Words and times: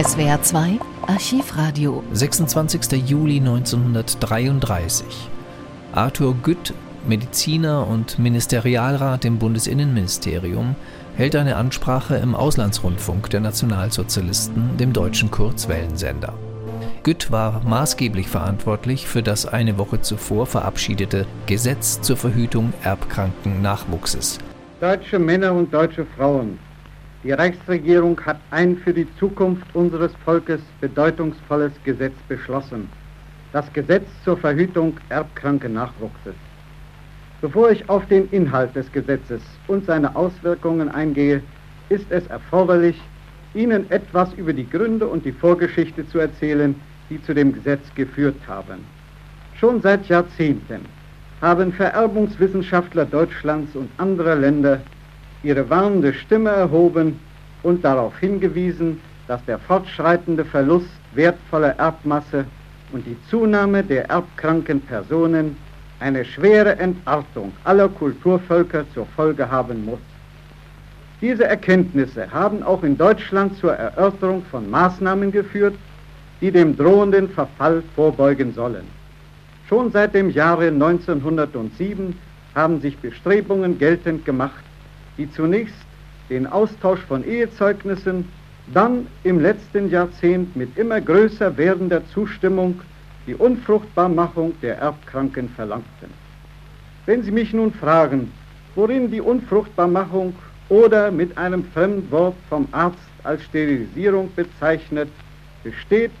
SWR 0.00 0.40
2 0.40 0.78
Archivradio. 1.08 2.04
26. 2.12 3.04
Juli 3.04 3.38
1933. 3.38 5.04
Arthur 5.90 6.36
Gütt, 6.40 6.72
Mediziner 7.08 7.84
und 7.84 8.16
Ministerialrat 8.16 9.24
im 9.24 9.40
Bundesinnenministerium, 9.40 10.76
hält 11.16 11.34
eine 11.34 11.56
Ansprache 11.56 12.14
im 12.14 12.36
Auslandsrundfunk 12.36 13.28
der 13.30 13.40
Nationalsozialisten, 13.40 14.76
dem 14.76 14.92
deutschen 14.92 15.32
Kurzwellensender. 15.32 16.32
Gütt 17.02 17.32
war 17.32 17.64
maßgeblich 17.64 18.28
verantwortlich 18.28 19.08
für 19.08 19.24
das 19.24 19.46
eine 19.46 19.78
Woche 19.78 20.00
zuvor 20.00 20.46
verabschiedete 20.46 21.26
Gesetz 21.46 22.00
zur 22.02 22.16
Verhütung 22.16 22.72
erbkranken 22.84 23.62
Nachwuchses. 23.62 24.38
Deutsche 24.80 25.18
Männer 25.18 25.52
und 25.54 25.74
deutsche 25.74 26.06
Frauen, 26.16 26.60
die 27.28 27.34
Reichsregierung 27.34 28.18
hat 28.24 28.38
ein 28.50 28.78
für 28.78 28.94
die 28.94 29.06
Zukunft 29.18 29.66
unseres 29.74 30.10
Volkes 30.24 30.62
bedeutungsvolles 30.80 31.72
Gesetz 31.84 32.14
beschlossen. 32.26 32.88
Das 33.52 33.70
Gesetz 33.74 34.06
zur 34.24 34.38
Verhütung 34.38 34.96
erbkranken 35.10 35.74
Nachwuchses. 35.74 36.32
Bevor 37.42 37.70
ich 37.70 37.86
auf 37.90 38.06
den 38.06 38.30
Inhalt 38.30 38.74
des 38.74 38.90
Gesetzes 38.92 39.42
und 39.66 39.84
seine 39.84 40.16
Auswirkungen 40.16 40.88
eingehe, 40.88 41.42
ist 41.90 42.06
es 42.08 42.26
erforderlich, 42.28 42.98
Ihnen 43.52 43.90
etwas 43.90 44.32
über 44.32 44.54
die 44.54 44.66
Gründe 44.66 45.06
und 45.06 45.26
die 45.26 45.32
Vorgeschichte 45.32 46.08
zu 46.08 46.20
erzählen, 46.20 46.74
die 47.10 47.22
zu 47.22 47.34
dem 47.34 47.52
Gesetz 47.52 47.82
geführt 47.94 48.40
haben. 48.46 48.86
Schon 49.60 49.82
seit 49.82 50.08
Jahrzehnten 50.08 50.80
haben 51.42 51.74
Vererbungswissenschaftler 51.74 53.04
Deutschlands 53.04 53.76
und 53.76 53.90
anderer 53.98 54.36
Länder 54.36 54.80
ihre 55.42 55.68
warnende 55.70 56.12
Stimme 56.12 56.50
erhoben 56.50 57.18
und 57.62 57.84
darauf 57.84 58.18
hingewiesen, 58.18 59.00
dass 59.26 59.44
der 59.44 59.58
fortschreitende 59.58 60.44
Verlust 60.44 60.88
wertvoller 61.14 61.78
Erbmasse 61.78 62.44
und 62.92 63.06
die 63.06 63.16
Zunahme 63.28 63.82
der 63.82 64.08
erbkranken 64.08 64.80
Personen 64.80 65.56
eine 66.00 66.24
schwere 66.24 66.78
Entartung 66.78 67.52
aller 67.64 67.88
Kulturvölker 67.88 68.84
zur 68.94 69.06
Folge 69.16 69.50
haben 69.50 69.84
muss. 69.84 69.98
Diese 71.20 71.44
Erkenntnisse 71.44 72.30
haben 72.30 72.62
auch 72.62 72.84
in 72.84 72.96
Deutschland 72.96 73.56
zur 73.58 73.74
Erörterung 73.74 74.44
von 74.50 74.70
Maßnahmen 74.70 75.32
geführt, 75.32 75.74
die 76.40 76.52
dem 76.52 76.76
drohenden 76.76 77.28
Verfall 77.28 77.82
vorbeugen 77.96 78.54
sollen. 78.54 78.84
Schon 79.68 79.90
seit 79.90 80.14
dem 80.14 80.30
Jahre 80.30 80.68
1907 80.68 82.16
haben 82.54 82.80
sich 82.80 82.96
Bestrebungen 82.98 83.78
geltend 83.78 84.24
gemacht, 84.24 84.62
die 85.18 85.30
zunächst 85.30 85.74
den 86.30 86.46
Austausch 86.46 87.00
von 87.00 87.24
Ehezeugnissen, 87.24 88.28
dann 88.72 89.06
im 89.24 89.40
letzten 89.40 89.90
Jahrzehnt 89.90 90.54
mit 90.56 90.76
immer 90.78 91.00
größer 91.00 91.56
werdender 91.56 92.02
Zustimmung 92.08 92.80
die 93.26 93.34
Unfruchtbarmachung 93.34 94.54
der 94.62 94.78
Erbkranken 94.78 95.48
verlangten. 95.50 96.12
Wenn 97.06 97.22
Sie 97.22 97.30
mich 97.30 97.52
nun 97.52 97.72
fragen, 97.72 98.32
worin 98.74 99.10
die 99.10 99.20
Unfruchtbarmachung 99.20 100.34
oder 100.68 101.10
mit 101.10 101.36
einem 101.38 101.64
Fremdwort 101.64 102.34
vom 102.48 102.68
Arzt 102.72 102.98
als 103.24 103.42
Sterilisierung 103.44 104.30
bezeichnet 104.36 105.08
besteht, 105.64 106.12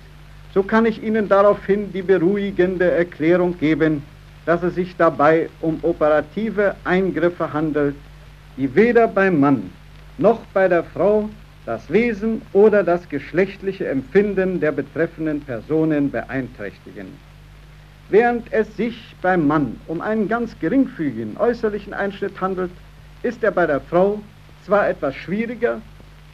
so 0.54 0.62
kann 0.62 0.86
ich 0.86 1.02
Ihnen 1.02 1.28
daraufhin 1.28 1.92
die 1.92 2.02
beruhigende 2.02 2.90
Erklärung 2.90 3.58
geben, 3.58 4.02
dass 4.46 4.62
es 4.62 4.74
sich 4.74 4.96
dabei 4.96 5.50
um 5.60 5.78
operative 5.82 6.74
Eingriffe 6.84 7.52
handelt, 7.52 7.94
die 8.58 8.74
weder 8.74 9.06
beim 9.06 9.38
Mann 9.38 9.70
noch 10.18 10.40
bei 10.52 10.68
der 10.68 10.82
Frau 10.82 11.30
das 11.64 11.90
Wesen 11.90 12.42
oder 12.52 12.82
das 12.82 13.08
geschlechtliche 13.08 13.86
Empfinden 13.86 14.58
der 14.58 14.72
betreffenden 14.72 15.40
Personen 15.40 16.10
beeinträchtigen. 16.10 17.06
Während 18.08 18.52
es 18.52 18.76
sich 18.76 19.14
beim 19.22 19.46
Mann 19.46 19.78
um 19.86 20.00
einen 20.00 20.28
ganz 20.28 20.58
geringfügigen 20.58 21.36
äußerlichen 21.36 21.94
Einschnitt 21.94 22.40
handelt, 22.40 22.70
ist 23.22 23.44
er 23.44 23.52
bei 23.52 23.66
der 23.66 23.80
Frau 23.80 24.20
zwar 24.64 24.88
etwas 24.88 25.14
schwieriger, 25.14 25.80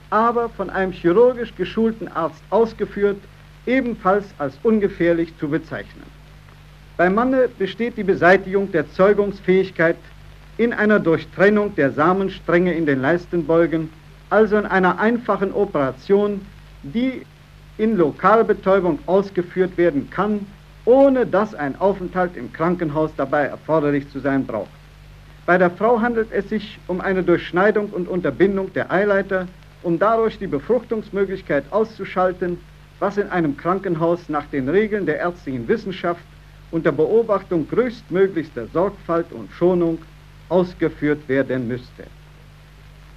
aber 0.08 0.48
von 0.48 0.70
einem 0.70 0.92
chirurgisch 0.92 1.54
geschulten 1.56 2.08
Arzt 2.08 2.42
ausgeführt 2.50 3.18
ebenfalls 3.66 4.26
als 4.38 4.56
ungefährlich 4.62 5.36
zu 5.38 5.48
bezeichnen. 5.48 6.04
Beim 6.96 7.14
Manne 7.14 7.48
besteht 7.58 7.96
die 7.96 8.04
Beseitigung 8.04 8.70
der 8.70 8.88
Zeugungsfähigkeit 8.92 9.96
in 10.58 10.72
einer 10.72 11.00
Durchtrennung 11.00 11.74
der 11.74 11.90
Samenstränge 11.92 12.74
in 12.74 12.86
den 12.86 13.00
Leistenbeugen, 13.00 13.90
also 14.30 14.56
in 14.56 14.66
einer 14.66 14.98
einfachen 14.98 15.52
Operation, 15.52 16.40
die 16.82 17.22
in 17.78 17.96
Lokalbetäubung 17.96 18.98
ausgeführt 19.06 19.76
werden 19.76 20.08
kann, 20.10 20.46
ohne 20.84 21.26
dass 21.26 21.54
ein 21.54 21.78
Aufenthalt 21.80 22.36
im 22.36 22.52
Krankenhaus 22.52 23.10
dabei 23.16 23.46
erforderlich 23.46 24.08
zu 24.10 24.20
sein 24.20 24.46
braucht. 24.46 24.68
Bei 25.46 25.58
der 25.58 25.70
Frau 25.70 26.00
handelt 26.00 26.28
es 26.32 26.48
sich 26.48 26.78
um 26.86 27.00
eine 27.00 27.22
Durchschneidung 27.22 27.86
und 27.90 28.08
Unterbindung 28.08 28.72
der 28.72 28.90
Eileiter, 28.90 29.46
um 29.82 29.98
dadurch 29.98 30.38
die 30.38 30.46
Befruchtungsmöglichkeit 30.46 31.64
auszuschalten 31.70 32.58
was 33.00 33.16
in 33.18 33.28
einem 33.28 33.56
Krankenhaus 33.56 34.28
nach 34.28 34.46
den 34.46 34.68
Regeln 34.68 35.06
der 35.06 35.18
ärztlichen 35.18 35.66
Wissenschaft 35.68 36.22
unter 36.70 36.92
Beobachtung 36.92 37.68
größtmöglichster 37.68 38.66
Sorgfalt 38.72 39.26
und 39.32 39.50
Schonung 39.52 39.98
ausgeführt 40.48 41.28
werden 41.28 41.68
müsste. 41.68 42.04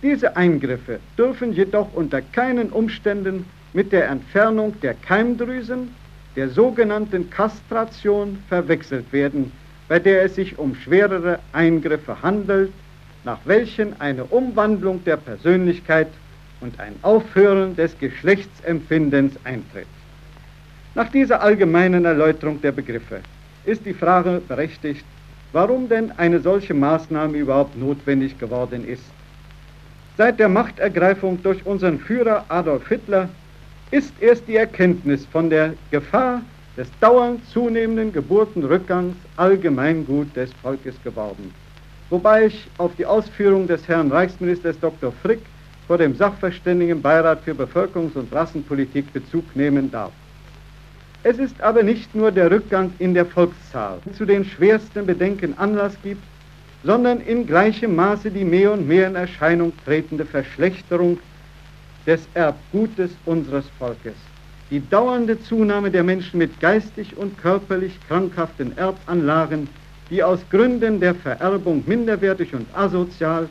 Diese 0.03 0.35
Eingriffe 0.37 0.99
dürfen 1.17 1.53
jedoch 1.53 1.93
unter 1.93 2.21
keinen 2.21 2.69
Umständen 2.69 3.45
mit 3.73 3.91
der 3.91 4.09
Entfernung 4.09 4.79
der 4.81 4.93
Keimdrüsen, 4.93 5.89
der 6.35 6.49
sogenannten 6.49 7.29
Kastration, 7.29 8.37
verwechselt 8.47 9.11
werden, 9.11 9.51
bei 9.87 9.99
der 9.99 10.23
es 10.23 10.35
sich 10.35 10.57
um 10.59 10.75
schwerere 10.75 11.39
Eingriffe 11.53 12.21
handelt, 12.21 12.71
nach 13.23 13.39
welchen 13.45 13.99
eine 13.99 14.23
Umwandlung 14.25 15.03
der 15.03 15.17
Persönlichkeit 15.17 16.07
und 16.61 16.79
ein 16.79 16.95
Aufhören 17.01 17.75
des 17.75 17.97
Geschlechtsempfindens 17.99 19.33
eintritt. 19.43 19.87
Nach 20.95 21.09
dieser 21.09 21.41
allgemeinen 21.41 22.05
Erläuterung 22.05 22.61
der 22.61 22.71
Begriffe 22.71 23.21
ist 23.65 23.85
die 23.85 23.93
Frage 23.93 24.41
berechtigt, 24.47 25.05
warum 25.53 25.89
denn 25.89 26.11
eine 26.17 26.39
solche 26.39 26.73
Maßnahme 26.73 27.37
überhaupt 27.37 27.77
notwendig 27.77 28.37
geworden 28.37 28.87
ist. 28.87 29.03
Seit 30.17 30.39
der 30.39 30.49
Machtergreifung 30.49 31.41
durch 31.43 31.65
unseren 31.65 31.99
Führer 31.99 32.45
Adolf 32.49 32.87
Hitler 32.87 33.29
ist 33.91 34.13
erst 34.19 34.47
die 34.47 34.55
Erkenntnis 34.55 35.25
von 35.27 35.49
der 35.49 35.73
Gefahr 35.91 36.41
des 36.75 36.87
dauernd 36.99 37.47
zunehmenden 37.49 38.11
Geburtenrückgangs 38.11 39.15
Allgemeingut 39.37 40.35
des 40.35 40.51
Volkes 40.61 40.95
geworden. 41.03 41.53
Wobei 42.09 42.47
ich 42.47 42.67
auf 42.77 42.95
die 42.97 43.05
Ausführung 43.05 43.67
des 43.67 43.87
Herrn 43.87 44.11
Reichsministers 44.11 44.79
Dr. 44.79 45.11
Frick 45.21 45.41
vor 45.87 45.97
dem 45.97 46.15
Sachverständigenbeirat 46.15 47.41
für 47.43 47.53
Bevölkerungs- 47.53 48.15
und 48.15 48.33
Rassenpolitik 48.33 49.11
Bezug 49.13 49.55
nehmen 49.55 49.89
darf. 49.91 50.11
Es 51.23 51.39
ist 51.39 51.59
aber 51.61 51.83
nicht 51.83 52.13
nur 52.15 52.31
der 52.31 52.51
Rückgang 52.51 52.93
in 52.99 53.13
der 53.13 53.25
Volkszahl, 53.25 53.99
zu 54.15 54.25
den 54.25 54.45
schwersten 54.45 55.05
Bedenken 55.05 55.57
Anlass 55.57 55.97
gibt, 56.03 56.23
sondern 56.83 57.21
in 57.21 57.45
gleichem 57.47 57.95
Maße 57.95 58.29
die 58.29 58.45
mehr 58.45 58.71
und 58.71 58.87
mehr 58.87 59.07
in 59.07 59.15
Erscheinung 59.15 59.73
tretende 59.83 60.25
Verschlechterung 60.25 61.19
des 62.05 62.27
Erbgutes 62.33 63.11
unseres 63.25 63.65
Volkes. 63.79 64.15
Die 64.69 64.81
dauernde 64.89 65.41
Zunahme 65.41 65.89
der 65.89 66.03
Menschen 66.03 66.37
mit 66.37 66.59
geistig 66.59 67.17
und 67.17 67.37
körperlich 67.41 67.97
krankhaften 68.07 68.77
Erbanlagen, 68.77 69.67
die 70.09 70.23
aus 70.23 70.39
Gründen 70.49 70.99
der 70.99 71.15
Vererbung 71.15 71.83
minderwertig 71.87 72.53
und 72.53 72.67
asozial 72.73 73.49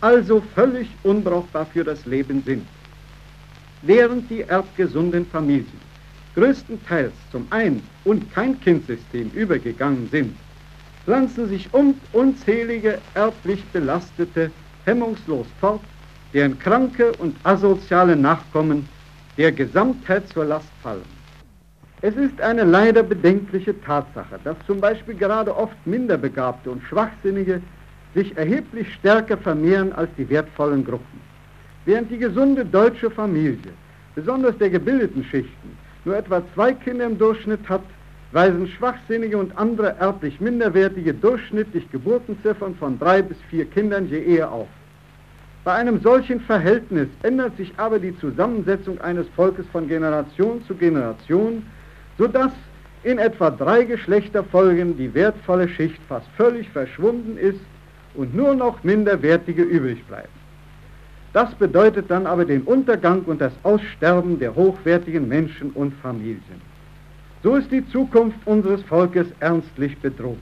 also 0.00 0.40
völlig 0.54 0.88
unbrauchbar 1.02 1.66
für 1.66 1.84
das 1.84 2.06
Leben 2.06 2.42
sind. 2.46 2.66
Während 3.82 4.30
die 4.30 4.42
erbgesunden 4.42 5.26
Familien 5.26 5.87
größtenteils 6.38 7.12
zum 7.32 7.48
Ein- 7.50 7.82
und 8.04 8.32
Kein-Kind-System 8.32 9.30
übergegangen 9.34 10.08
sind, 10.08 10.36
pflanzen 11.04 11.48
sich 11.48 11.68
unzählige 12.12 12.98
erblich 13.14 13.64
Belastete 13.72 14.52
hemmungslos 14.84 15.48
fort, 15.60 15.80
deren 16.32 16.56
kranke 16.60 17.10
und 17.18 17.34
asoziale 17.42 18.14
Nachkommen 18.14 18.88
der 19.36 19.50
Gesamtheit 19.50 20.28
zur 20.28 20.44
Last 20.44 20.70
fallen. 20.80 21.18
Es 22.02 22.14
ist 22.14 22.40
eine 22.40 22.62
leider 22.62 23.02
bedenkliche 23.02 23.74
Tatsache, 23.80 24.38
dass 24.44 24.56
zum 24.64 24.80
Beispiel 24.80 25.16
gerade 25.16 25.56
oft 25.56 25.76
Minderbegabte 25.86 26.70
und 26.70 26.84
Schwachsinnige 26.84 27.60
sich 28.14 28.36
erheblich 28.36 28.94
stärker 28.94 29.36
vermehren 29.36 29.92
als 29.92 30.10
die 30.16 30.28
wertvollen 30.30 30.84
Gruppen. 30.84 31.20
Während 31.84 32.12
die 32.12 32.18
gesunde 32.18 32.64
deutsche 32.64 33.10
Familie, 33.10 33.72
besonders 34.14 34.56
der 34.58 34.70
gebildeten 34.70 35.24
Schichten, 35.24 35.87
nur 36.08 36.16
etwa 36.16 36.42
zwei 36.54 36.72
Kinder 36.72 37.04
im 37.04 37.18
Durchschnitt 37.18 37.68
hat, 37.68 37.82
weisen 38.32 38.66
schwachsinnige 38.66 39.36
und 39.36 39.56
andere 39.58 39.94
erblich 39.98 40.40
minderwertige 40.40 41.12
durchschnittlich 41.12 41.90
Geburtenziffern 41.92 42.74
von 42.76 42.98
drei 42.98 43.20
bis 43.20 43.36
vier 43.50 43.66
Kindern 43.66 44.08
je 44.08 44.18
Ehe 44.18 44.48
auf. 44.50 44.68
Bei 45.64 45.74
einem 45.74 46.00
solchen 46.00 46.40
Verhältnis 46.40 47.08
ändert 47.22 47.58
sich 47.58 47.72
aber 47.76 47.98
die 47.98 48.18
Zusammensetzung 48.18 48.98
eines 49.02 49.28
Volkes 49.36 49.66
von 49.70 49.86
Generation 49.86 50.62
zu 50.66 50.74
Generation, 50.74 51.62
sodass 52.16 52.52
in 53.02 53.18
etwa 53.18 53.50
drei 53.50 53.84
Geschlechterfolgen 53.84 54.96
die 54.96 55.12
wertvolle 55.12 55.68
Schicht 55.68 56.00
fast 56.08 56.26
völlig 56.38 56.70
verschwunden 56.70 57.36
ist 57.36 57.60
und 58.14 58.34
nur 58.34 58.54
noch 58.54 58.82
minderwertige 58.82 59.62
übrig 59.62 60.02
bleiben. 60.06 60.37
Das 61.32 61.54
bedeutet 61.54 62.10
dann 62.10 62.26
aber 62.26 62.44
den 62.44 62.62
Untergang 62.62 63.22
und 63.22 63.40
das 63.40 63.52
Aussterben 63.62 64.38
der 64.38 64.54
hochwertigen 64.54 65.28
Menschen 65.28 65.70
und 65.70 65.92
Familien. 65.94 66.60
So 67.42 67.56
ist 67.56 67.70
die 67.70 67.86
Zukunft 67.88 68.38
unseres 68.46 68.82
Volkes 68.82 69.26
ernstlich 69.40 69.96
bedroht. 69.98 70.38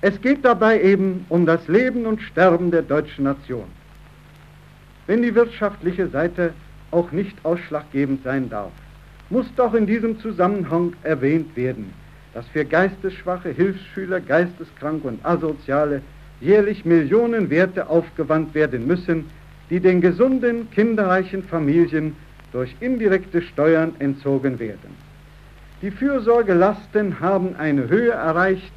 Es 0.00 0.20
geht 0.20 0.44
dabei 0.44 0.82
eben 0.82 1.24
um 1.28 1.46
das 1.46 1.66
Leben 1.68 2.06
und 2.06 2.20
Sterben 2.20 2.70
der 2.70 2.82
deutschen 2.82 3.24
Nation. 3.24 3.64
Wenn 5.06 5.22
die 5.22 5.34
wirtschaftliche 5.34 6.08
Seite 6.08 6.52
auch 6.90 7.12
nicht 7.12 7.36
ausschlaggebend 7.44 8.22
sein 8.24 8.48
darf, 8.48 8.72
muss 9.30 9.46
doch 9.56 9.74
in 9.74 9.86
diesem 9.86 10.18
Zusammenhang 10.20 10.94
erwähnt 11.02 11.56
werden, 11.56 11.92
dass 12.32 12.46
für 12.48 12.64
geistesschwache 12.64 13.50
Hilfsschüler, 13.50 14.20
Geisteskranke 14.20 15.08
und 15.08 15.24
Asoziale 15.24 16.02
jährlich 16.40 16.84
Millionen 16.84 17.48
Werte 17.50 17.88
aufgewandt 17.88 18.54
werden 18.54 18.86
müssen, 18.86 19.26
die 19.70 19.80
den 19.80 20.00
gesunden, 20.00 20.70
kinderreichen 20.70 21.42
Familien 21.42 22.16
durch 22.52 22.74
indirekte 22.80 23.42
Steuern 23.42 23.92
entzogen 23.98 24.58
werden. 24.58 24.94
Die 25.82 25.90
Fürsorgelasten 25.90 27.20
haben 27.20 27.56
eine 27.56 27.88
Höhe 27.88 28.12
erreicht, 28.12 28.72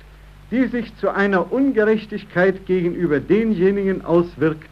die 0.51 0.66
sich 0.66 0.95
zu 0.98 1.10
einer 1.10 1.51
Ungerechtigkeit 1.51 2.66
gegenüber 2.66 3.19
denjenigen 3.19 4.04
auswirkt, 4.04 4.69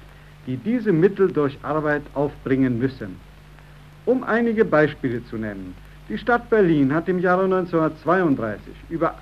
die 0.48 0.58
diese 0.58 0.92
Mittel 0.92 1.32
durch 1.32 1.58
Arbeit 1.64 2.04
aufbringen 2.14 2.80
müssen. 2.80 3.18
Um 4.06 4.24
einige 4.24 4.66
Beispiele 4.66 5.24
zu 5.26 5.38
nennen. 5.38 5.76
Die 6.08 6.18
Stadt 6.18 6.50
Berlin 6.50 6.94
hat 6.94 7.10
im 7.10 7.20
Jahre 7.20 7.46
1932 7.46 8.74
über 8.90 9.16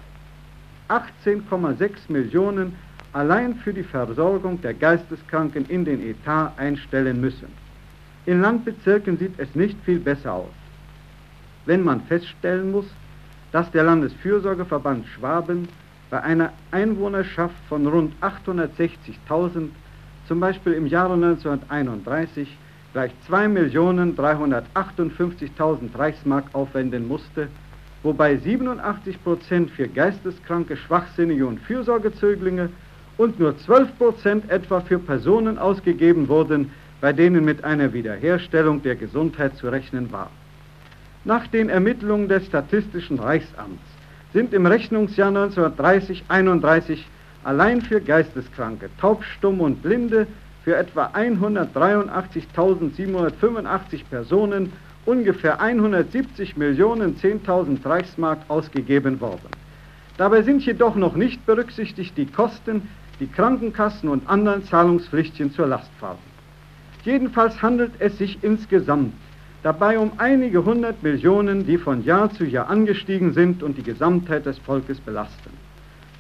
18,6 0.90 2.12
Millionen 2.12 2.75
allein 3.13 3.56
für 3.56 3.74
die 3.74 3.83
Versorgung 3.83 4.62
der 4.62 4.74
Geisteskranken 4.74 5.65
in 5.69 5.86
den 5.86 6.01
Etat 6.01 6.51
einstellen 6.57 7.21
müssen. 7.21 7.48
In 8.25 8.42
Landbezirken 8.42 9.18
sieht 9.18 9.33
es 9.38 9.56
nicht 9.56 9.77
viel 9.86 10.00
besser 10.00 10.33
aus. 10.33 10.51
Wenn 11.65 11.83
man 11.83 12.01
feststellen 12.01 12.71
muss, 12.71 12.88
dass 13.51 13.69
der 13.71 13.83
Landesfürsorgeverband 13.83 15.06
Schwaben 15.07 15.68
bei 16.10 16.21
einer 16.21 16.51
Einwohnerschaft 16.71 17.56
von 17.69 17.88
rund 17.88 18.13
860.000 18.21 19.69
zum 20.27 20.39
Beispiel 20.39 20.74
im 20.74 20.88
Jahre 20.88 21.13
1931 21.13 22.57
gleich 22.94 23.12
2.358.000 23.30 25.98
Reichsmark 25.98 26.45
aufwenden 26.54 27.07
musste, 27.07 27.48
wobei 28.04 28.38
87 28.38 29.21
Prozent 29.24 29.71
für 29.71 29.88
geisteskranke, 29.88 30.77
schwachsinnige 30.77 31.45
und 31.45 31.59
Fürsorgezöglinge 31.59 32.69
und 33.18 33.39
nur 33.39 33.57
12 33.57 33.98
Prozent 33.98 34.50
etwa 34.50 34.81
für 34.81 35.00
Personen 35.00 35.57
ausgegeben 35.57 36.27
wurden, 36.27 36.71
bei 37.01 37.13
denen 37.13 37.45
mit 37.45 37.63
einer 37.63 37.94
Wiederherstellung 37.94 38.81
der 38.81 38.95
Gesundheit 38.95 39.56
zu 39.57 39.69
rechnen 39.69 40.12
war. 40.12 40.30
Nach 41.25 41.48
den 41.48 41.69
Ermittlungen 41.69 42.27
des 42.27 42.45
Statistischen 42.45 43.19
Reichsamts 43.19 43.81
sind 44.33 44.54
im 44.54 44.65
Rechnungsjahr 44.65 45.31
1930-31 45.31 47.00
allein 47.44 47.81
für 47.81 48.01
Geisteskranke, 48.01 48.89
Taub, 49.00 49.24
Stumm 49.24 49.62
und 49.62 49.81
Blinde 49.83 50.27
für 50.63 50.75
etwa 50.75 51.06
183.785 51.07 54.04
Personen 54.09 54.74
ungefähr 55.06 55.62
170 55.62 56.57
Millionen 56.57 57.16
10.000 57.18 57.86
Reichsmark 57.86 58.39
ausgegeben 58.48 59.21
worden. 59.21 59.50
Dabei 60.18 60.42
sind 60.44 60.66
jedoch 60.66 60.95
noch 60.95 61.16
nicht 61.16 61.45
berücksichtigt 61.45 62.18
die 62.18 62.27
Kosten, 62.27 62.89
die 63.19 63.27
Krankenkassen 63.27 64.10
und 64.10 64.27
anderen 64.27 64.63
Zahlungspflichtchen 64.65 65.51
zur 65.51 65.68
Last 65.68 65.92
fallen. 66.00 66.18
Jedenfalls 67.04 67.62
handelt 67.62 67.92
es 68.00 68.18
sich 68.18 68.39
insgesamt 68.44 69.13
dabei 69.63 69.98
um 69.98 70.12
einige 70.18 70.65
hundert 70.65 71.01
Millionen, 71.04 71.65
die 71.65 71.77
von 71.77 72.04
Jahr 72.04 72.30
zu 72.31 72.44
Jahr 72.44 72.69
angestiegen 72.69 73.33
sind 73.33 73.63
und 73.63 73.77
die 73.77 73.83
Gesamtheit 73.83 74.45
des 74.45 74.57
Volkes 74.60 75.00
belasten. 75.00 75.51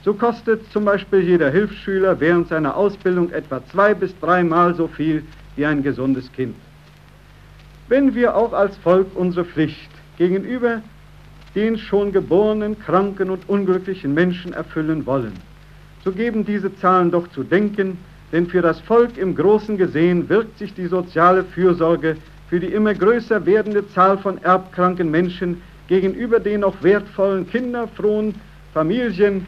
So 0.03 0.13
kostet 0.13 0.69
zum 0.71 0.85
Beispiel 0.85 1.21
jeder 1.21 1.49
Hilfsschüler 1.49 2.19
während 2.19 2.47
seiner 2.47 2.75
Ausbildung 2.75 3.31
etwa 3.31 3.65
zwei 3.67 3.93
bis 3.93 4.17
dreimal 4.19 4.75
so 4.75 4.87
viel 4.87 5.23
wie 5.55 5.65
ein 5.65 5.83
gesundes 5.83 6.31
Kind. 6.31 6.55
Wenn 7.87 8.15
wir 8.15 8.35
auch 8.35 8.53
als 8.53 8.75
Volk 8.77 9.07
unsere 9.15 9.45
Pflicht 9.45 9.89
gegenüber 10.17 10.81
den 11.55 11.77
schon 11.77 12.11
geborenen, 12.11 12.79
kranken 12.79 13.29
und 13.29 13.47
unglücklichen 13.47 14.13
Menschen 14.13 14.53
erfüllen 14.53 15.05
wollen, 15.05 15.33
so 16.03 16.11
geben 16.11 16.45
diese 16.45 16.75
Zahlen 16.77 17.11
doch 17.11 17.27
zu 17.29 17.43
denken, 17.43 17.97
denn 18.31 18.47
für 18.47 18.61
das 18.61 18.79
Volk 18.81 19.17
im 19.17 19.35
Großen 19.35 19.77
gesehen 19.77 20.27
wirkt 20.27 20.57
sich 20.57 20.73
die 20.73 20.87
soziale 20.87 21.43
Fürsorge 21.43 22.17
für 22.49 22.59
die 22.59 22.67
immer 22.67 22.93
größer 22.93 23.45
werdende 23.45 23.87
Zahl 23.89 24.17
von 24.17 24.41
erbkranken 24.43 25.09
Menschen 25.09 25.61
gegenüber 25.87 26.39
den 26.39 26.61
noch 26.61 26.81
wertvollen, 26.83 27.49
kinderfrohen 27.49 28.35
Familien 28.73 29.45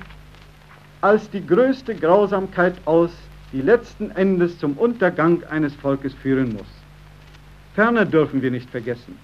als 1.01 1.29
die 1.29 1.45
größte 1.45 1.95
Grausamkeit 1.95 2.75
aus, 2.85 3.11
die 3.51 3.61
letzten 3.61 4.11
Endes 4.11 4.57
zum 4.59 4.73
Untergang 4.73 5.43
eines 5.49 5.73
Volkes 5.75 6.13
führen 6.13 6.53
muss. 6.53 6.67
Ferner 7.73 8.05
dürfen 8.05 8.41
wir 8.41 8.51
nicht 8.51 8.69
vergessen, 8.69 9.17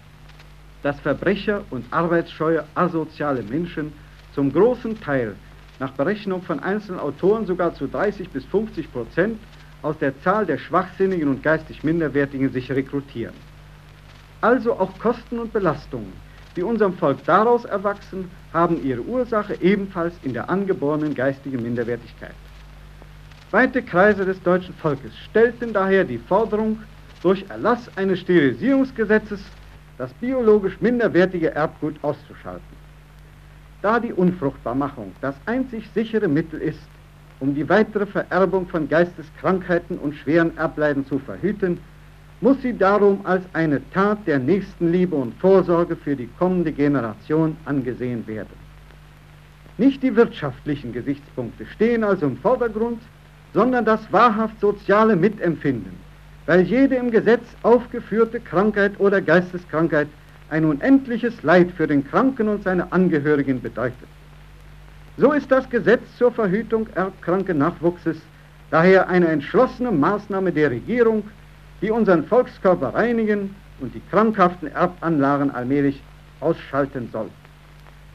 dass 0.84 1.00
Verbrecher 1.00 1.63
und 1.69 1.86
arbeitsscheue 1.92 2.63
asoziale 2.75 3.44
Menschen 3.44 3.94
zum 4.34 4.51
großen 4.51 5.00
Teil 5.00 5.36
nach 5.81 5.92
Berechnung 5.94 6.44
von 6.44 6.60
einzelnen 6.60 7.00
Autoren 7.00 7.48
sogar 7.48 7.74
zu 7.74 7.88
30 7.88 8.30
bis 8.30 8.45
50 8.45 8.94
Prozent 8.94 9.39
aus 9.81 9.98
der 9.98 10.13
Zahl 10.22 10.45
der 10.45 10.60
Schwachsinnigen 10.60 11.28
und 11.28 11.42
geistig 11.42 11.83
Minderwertigen 11.83 12.51
sich 12.51 12.72
rekrutieren. 12.72 13.33
Also 14.42 14.74
auch 14.74 15.00
Kosten 15.00 15.39
und 15.39 15.51
Belastungen, 15.51 16.13
die 16.56 16.62
unserem 16.62 16.94
Volk 16.94 17.25
daraus 17.25 17.66
erwachsen, 17.66 18.30
haben 18.54 18.83
ihre 18.83 19.01
Ursache 19.01 19.57
ebenfalls 19.60 20.13
in 20.22 20.33
der 20.33 20.51
angeborenen 20.51 21.16
geistigen 21.16 21.63
Minderwertigkeit. 21.63 22.36
Weite 23.50 23.81
Kreise 23.81 24.24
des 24.24 24.42
deutschen 24.44 24.75
Volkes 24.75 25.18
stellten 25.31 25.74
daher 25.74 26.04
die 26.04 26.19
Forderung, 26.19 26.77
durch 27.24 27.44
Erlass 27.50 27.89
eines 27.95 28.19
Sterilisierungsgesetzes 28.19 29.42
das 29.98 30.13
biologisch 30.13 30.80
minderwertige 30.80 31.54
Erbgut 31.54 31.95
auszuschalten. 32.04 32.80
Da 33.81 34.00
die 34.00 34.13
Unfruchtbarmachung 34.13 35.11
das 35.21 35.35
einzig 35.45 35.89
sichere 35.93 36.27
Mittel 36.27 36.61
ist, 36.61 36.88
um 37.39 37.55
die 37.55 37.67
weitere 37.67 38.05
Vererbung 38.05 38.67
von 38.67 38.88
Geisteskrankheiten 38.88 39.97
und 39.97 40.13
schweren 40.13 40.55
Erbleiden 40.57 41.05
zu 41.07 41.17
verhüten, 41.17 41.79
muss 42.41 42.61
sie 42.61 42.77
darum 42.77 43.25
als 43.25 43.43
eine 43.53 43.81
Tat 43.91 44.19
der 44.27 44.39
Nächstenliebe 44.39 45.15
und 45.15 45.33
Vorsorge 45.39 45.95
für 45.95 46.15
die 46.15 46.29
kommende 46.38 46.71
Generation 46.71 47.57
angesehen 47.65 48.25
werden. 48.27 48.61
Nicht 49.77 50.03
die 50.03 50.15
wirtschaftlichen 50.15 50.93
Gesichtspunkte 50.93 51.65
stehen 51.65 52.03
also 52.03 52.27
im 52.27 52.38
Vordergrund, 52.38 53.01
sondern 53.53 53.85
das 53.85 54.00
wahrhaft 54.11 54.59
soziale 54.59 55.15
Mitempfinden, 55.15 55.93
weil 56.45 56.61
jede 56.61 56.95
im 56.95 57.09
Gesetz 57.09 57.43
aufgeführte 57.63 58.39
Krankheit 58.39 59.00
oder 59.00 59.21
Geisteskrankheit 59.21 60.07
ein 60.51 60.65
unendliches 60.65 61.41
Leid 61.43 61.72
für 61.72 61.88
den 61.88 62.08
Kranken 62.08 62.50
und 62.50 62.63
seine 62.63 62.91
Angehörigen 62.91 63.62
bedeutet. 63.62 64.08
So 65.17 65.31
ist 65.31 65.50
das 65.51 65.70
Gesetz 65.70 66.01
zur 66.17 66.31
Verhütung 66.31 66.88
erbkranken 66.93 67.58
Nachwuchses 67.58 68.17
daher 68.70 69.08
eine 69.08 69.27
entschlossene 69.27 69.91
Maßnahme 69.91 70.51
der 70.51 70.72
Regierung, 70.72 71.24
die 71.81 71.89
unseren 71.89 72.25
Volkskörper 72.25 72.93
reinigen 72.93 73.55
und 73.79 73.96
die 73.96 74.01
krankhaften 74.12 74.70
Erbanlagen 74.70 75.51
allmählich 75.51 76.01
ausschalten 76.41 77.10
soll. 77.12 77.29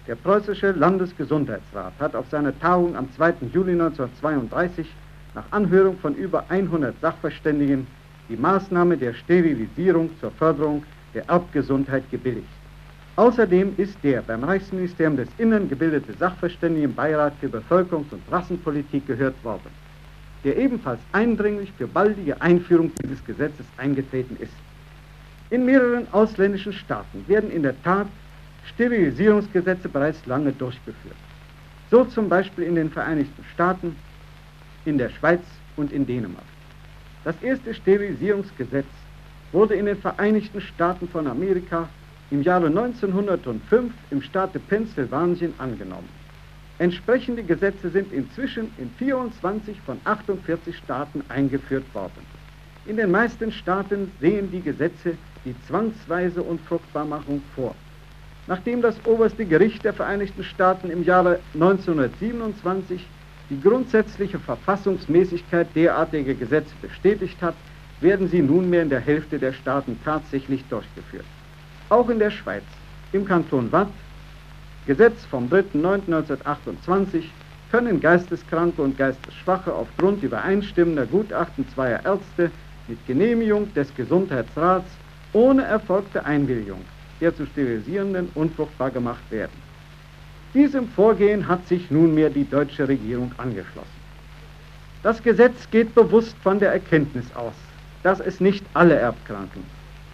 Der 0.06 0.14
preußische 0.14 0.72
Landesgesundheitsrat 0.72 1.94
hat 1.98 2.14
auf 2.14 2.26
seiner 2.30 2.58
Tagung 2.58 2.96
am 2.96 3.10
2. 3.16 3.34
Juli 3.52 3.72
1932 3.72 4.86
nach 5.34 5.44
Anhörung 5.50 5.98
von 5.98 6.14
über 6.14 6.44
100 6.48 6.94
Sachverständigen 7.00 7.86
die 8.28 8.36
Maßnahme 8.36 8.96
der 8.96 9.14
Sterilisierung 9.14 10.10
zur 10.20 10.30
Förderung 10.32 10.84
der 11.16 11.28
Erbgesundheit 11.28 12.08
gebilligt. 12.12 12.46
Außerdem 13.16 13.74
ist 13.76 13.96
der 14.04 14.22
beim 14.22 14.44
Reichsministerium 14.44 15.16
des 15.16 15.28
Innern 15.38 15.68
gebildete 15.68 16.12
Sachverständigenbeirat 16.12 17.32
für 17.40 17.48
Bevölkerungs- 17.48 18.12
und 18.12 18.22
Rassenpolitik 18.30 19.04
gehört 19.08 19.42
worden 19.42 19.70
der 20.46 20.56
ebenfalls 20.56 21.00
eindringlich 21.10 21.72
für 21.76 21.88
baldige 21.88 22.40
Einführung 22.40 22.92
dieses 23.02 23.22
Gesetzes 23.24 23.66
eingetreten 23.78 24.36
ist. 24.38 24.52
In 25.50 25.64
mehreren 25.64 26.06
ausländischen 26.12 26.72
Staaten 26.72 27.26
werden 27.26 27.50
in 27.50 27.64
der 27.64 27.80
Tat 27.82 28.06
Sterilisierungsgesetze 28.74 29.88
bereits 29.88 30.24
lange 30.26 30.52
durchgeführt. 30.52 31.16
So 31.90 32.04
zum 32.04 32.28
Beispiel 32.28 32.62
in 32.62 32.76
den 32.76 32.90
Vereinigten 32.90 33.44
Staaten, 33.54 33.96
in 34.84 34.98
der 34.98 35.08
Schweiz 35.10 35.42
und 35.76 35.92
in 35.92 36.06
Dänemark. 36.06 36.44
Das 37.24 37.34
erste 37.42 37.74
Sterilisierungsgesetz 37.74 38.86
wurde 39.56 39.74
in 39.74 39.86
den 39.86 39.96
Vereinigten 39.96 40.60
Staaten 40.60 41.08
von 41.08 41.26
Amerika 41.26 41.88
im 42.30 42.42
Jahre 42.42 42.66
1905 42.66 43.90
im 44.10 44.20
Staate 44.20 44.58
Pennsylvanien 44.58 45.54
angenommen. 45.56 46.10
Entsprechende 46.78 47.42
Gesetze 47.42 47.88
sind 47.88 48.12
inzwischen 48.12 48.70
in 48.76 48.90
24 48.98 49.80
von 49.80 49.98
48 50.04 50.76
Staaten 50.76 51.24
eingeführt 51.30 51.86
worden. 51.94 52.20
In 52.84 52.98
den 52.98 53.10
meisten 53.10 53.50
Staaten 53.50 54.12
sehen 54.20 54.50
die 54.50 54.60
Gesetze 54.60 55.16
die 55.46 55.54
zwangsweise 55.66 56.42
Unfruchtbarmachung 56.42 57.40
vor. 57.54 57.74
Nachdem 58.48 58.82
das 58.82 58.96
oberste 59.06 59.46
Gericht 59.46 59.86
der 59.86 59.94
Vereinigten 59.94 60.44
Staaten 60.44 60.90
im 60.90 61.02
Jahre 61.02 61.40
1927 61.54 63.06
die 63.48 63.60
grundsätzliche 63.62 64.38
Verfassungsmäßigkeit 64.38 65.68
derartiger 65.74 66.34
Gesetze 66.34 66.74
bestätigt 66.82 67.40
hat, 67.40 67.54
werden 68.00 68.28
sie 68.28 68.42
nunmehr 68.42 68.82
in 68.82 68.90
der 68.90 69.00
Hälfte 69.00 69.38
der 69.38 69.52
Staaten 69.52 69.98
tatsächlich 70.04 70.64
durchgeführt. 70.68 71.24
Auch 71.88 72.08
in 72.08 72.18
der 72.18 72.30
Schweiz, 72.30 72.64
im 73.12 73.24
Kanton 73.24 73.70
Watt, 73.72 73.88
Gesetz 74.86 75.24
vom 75.24 75.48
3.9.1928, 75.48 77.24
können 77.70 78.00
Geisteskranke 78.00 78.82
und 78.82 78.96
Geistesschwache 78.96 79.72
aufgrund 79.72 80.22
übereinstimmender 80.22 81.06
Gutachten 81.06 81.66
zweier 81.74 82.04
Ärzte 82.04 82.50
mit 82.86 83.04
Genehmigung 83.06 83.72
des 83.74 83.94
Gesundheitsrats 83.94 84.86
ohne 85.32 85.64
erfolgte 85.64 86.24
Einwilligung 86.24 86.84
der 87.20 87.34
zu 87.34 87.46
sterilisierenden 87.46 88.28
unfruchtbar 88.34 88.90
gemacht 88.90 89.30
werden. 89.30 89.52
Diesem 90.54 90.88
Vorgehen 90.88 91.46
hat 91.48 91.66
sich 91.66 91.90
nunmehr 91.90 92.30
die 92.30 92.48
deutsche 92.48 92.88
Regierung 92.88 93.32
angeschlossen. 93.36 94.06
Das 95.02 95.22
Gesetz 95.22 95.68
geht 95.70 95.94
bewusst 95.94 96.36
von 96.42 96.58
der 96.58 96.72
Erkenntnis 96.72 97.26
aus, 97.34 97.54
dass 98.02 98.20
es 98.20 98.40
nicht 98.40 98.64
alle 98.74 98.94
Erbkranken, 98.94 99.62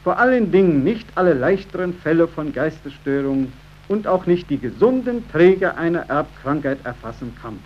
vor 0.04 0.18
allen 0.18 0.50
Dingen 0.50 0.82
nicht 0.82 1.06
alle 1.14 1.34
leichteren 1.34 1.94
Fälle 1.94 2.26
von 2.26 2.52
Geistesstörungen 2.52 3.52
und 3.88 4.06
auch 4.06 4.26
nicht 4.26 4.50
die 4.50 4.58
gesunden 4.58 5.28
Träger 5.30 5.76
einer 5.76 6.08
Erbkrankheit 6.08 6.78
erfassen 6.84 7.36
kann. 7.40 7.58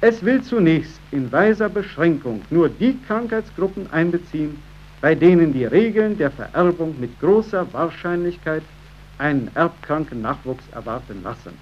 Es 0.00 0.24
will 0.24 0.42
zunächst 0.42 0.98
in 1.10 1.30
weiser 1.30 1.68
Beschränkung 1.68 2.40
nur 2.50 2.68
die 2.68 2.96
Krankheitsgruppen 3.06 3.92
einbeziehen, 3.92 4.56
bei 5.00 5.14
denen 5.14 5.52
die 5.52 5.64
Regeln 5.64 6.16
der 6.16 6.30
Vererbung 6.30 6.98
mit 6.98 7.18
großer 7.20 7.70
Wahrscheinlichkeit 7.72 8.62
einen 9.18 9.50
erbkranken 9.54 10.22
Nachwuchs 10.22 10.64
erwarten 10.72 11.22
lassen. 11.22 11.52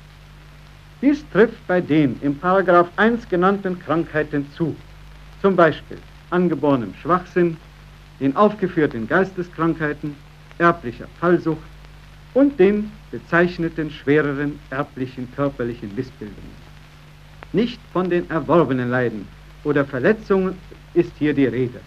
Dies 1.02 1.25
trifft 1.33 1.66
bei 1.66 1.80
den 1.80 2.18
im 2.23 2.37
Paragraph 2.37 2.88
1 2.97 3.28
genannten 3.28 3.78
Krankheiten 3.80 4.47
zu, 4.57 4.75
zum 5.42 5.54
Beispiel 5.54 5.99
angeborenem 6.30 6.95
Schwachsinn, 6.95 7.57
den 8.20 8.37
aufgeführten 8.37 9.06
Geisteskrankheiten, 9.06 10.14
erblicher 10.58 11.06
Fallsucht 11.20 11.62
und 12.34 12.58
den 12.58 12.90
bezeichneten 13.10 13.90
schwereren 13.90 14.58
erblichen 14.70 15.28
körperlichen 15.34 15.94
Missbildungen. 15.94 16.68
Nicht 17.52 17.80
von 17.92 18.10
den 18.10 18.28
erworbenen 18.30 18.90
Leiden 18.90 19.26
oder 19.64 19.84
Verletzungen 19.84 20.56
ist 20.94 21.12
hier 21.18 21.32
die 21.32 21.46
Rede. 21.46 21.80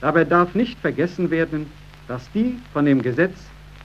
Dabei 0.00 0.24
darf 0.24 0.54
nicht 0.54 0.78
vergessen 0.80 1.30
werden, 1.30 1.66
dass 2.08 2.30
die 2.32 2.58
von 2.72 2.84
dem 2.84 3.00
Gesetz 3.02 3.36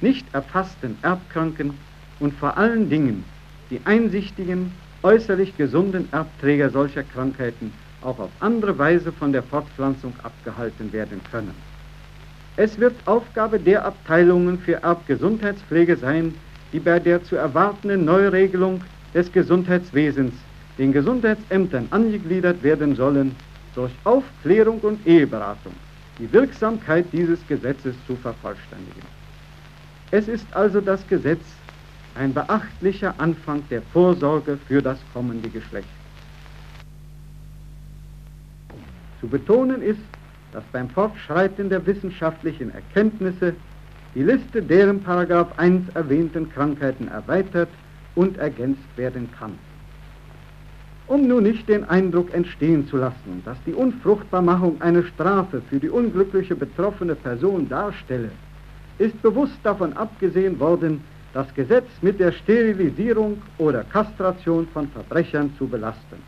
nicht 0.02 0.26
erfassten 0.34 0.98
Erbkranken 1.02 1.74
und 2.20 2.34
vor 2.34 2.58
allen 2.58 2.90
Dingen 2.90 3.24
die 3.70 3.80
einsichtigen, 3.86 4.72
äußerlich 5.04 5.56
gesunden 5.58 6.12
Erbträger 6.12 6.70
solcher 6.70 7.04
Krankheiten 7.04 7.72
auch 8.02 8.20
auf 8.20 8.30
andere 8.40 8.78
Weise 8.78 9.12
von 9.12 9.32
der 9.32 9.44
Fortpflanzung 9.44 10.14
abgehalten 10.24 10.92
werden 10.92 11.22
können. 11.32 11.54
Es 12.58 12.80
wird 12.80 12.96
Aufgabe 13.06 13.60
der 13.60 13.86
Abteilungen 13.86 14.58
für 14.58 14.82
Erbgesundheitspflege 14.82 15.96
sein, 15.96 16.34
die 16.74 16.80
bei 16.80 17.00
der 17.00 17.24
zu 17.24 17.36
erwartenden 17.36 18.04
Neuregelung 18.04 18.82
des 19.14 19.32
Gesundheitswesens 19.32 20.34
den 20.80 20.92
Gesundheitsämtern 20.92 21.88
angegliedert 21.92 22.62
werden 22.64 22.96
sollen, 22.96 23.36
durch 23.76 23.92
Aufklärung 24.06 24.80
und 24.80 25.06
Eheberatung 25.06 25.74
die 26.18 26.32
Wirksamkeit 26.34 27.06
dieses 27.12 27.46
Gesetzes 27.48 27.96
zu 28.08 28.16
vervollständigen. 28.16 29.04
Es 30.10 30.28
ist 30.28 30.48
also 30.52 30.82
das 30.82 31.08
Gesetz 31.08 31.44
ein 32.16 32.34
beachtlicher 32.34 33.14
Anfang 33.20 33.62
der 33.70 33.84
Vorsorge 33.94 34.58
für 34.68 34.82
das 34.82 34.98
kommende 35.14 35.50
Geschlecht. 35.50 35.88
Zu 39.22 39.28
betonen 39.28 39.84
ist, 39.84 40.00
dass 40.54 40.64
beim 40.72 40.90
Fortschreiten 40.90 41.70
der 41.70 41.86
wissenschaftlichen 41.86 42.74
Erkenntnisse 42.74 43.56
die 44.16 44.24
Liste 44.24 44.62
der 44.62 44.90
im 44.90 45.02
Paragraph 45.02 45.58
1 45.58 45.90
erwähnten 45.94 46.50
Krankheiten 46.52 47.08
erweitert 47.08 47.70
und 48.16 48.38
ergänzt 48.38 48.88
werden 48.96 49.30
kann. 49.38 49.54
Um 51.08 51.28
nun 51.28 51.44
nicht 51.44 51.70
den 51.70 51.86
Eindruck 51.86 52.34
entstehen 52.34 52.88
zu 52.88 52.98
lassen, 52.98 53.42
dass 53.46 53.58
die 53.66 53.74
Unfruchtbarmachung 53.74 54.82
eine 54.82 55.04
Strafe 55.04 55.62
für 55.70 55.80
die 55.80 55.90
unglückliche 55.90 56.56
betroffene 56.56 57.16
Person 57.16 57.70
darstelle, 57.70 58.32
ist 58.98 59.22
bewusst 59.22 59.58
davon 59.64 59.94
abgesehen 59.94 60.60
worden, 60.60 61.02
das 61.34 61.54
Gesetz 61.54 61.88
mit 62.02 62.20
der 62.20 62.32
Sterilisierung 62.32 63.42
oder 63.58 63.84
Kastration 63.84 64.68
von 64.74 64.88
Verbrechern 64.90 65.54
zu 65.58 65.68
belasten. 65.68 66.22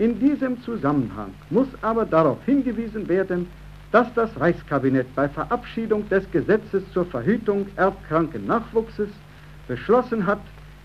In 0.00 0.18
diesem 0.18 0.60
Zusammenhang 0.62 1.30
muss 1.50 1.68
aber 1.82 2.04
darauf 2.04 2.44
hingewiesen 2.44 3.08
werden, 3.08 3.46
dass 3.92 4.12
das 4.14 4.28
Reichskabinett 4.40 5.06
bei 5.14 5.28
Verabschiedung 5.28 6.08
des 6.08 6.28
Gesetzes 6.32 6.82
zur 6.92 7.06
Verhütung 7.06 7.66
erbkranken 7.76 8.44
Nachwuchses 8.44 9.10
beschlossen 9.68 10.26
hat, 10.26 10.40